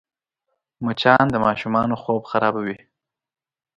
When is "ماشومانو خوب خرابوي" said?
1.45-2.77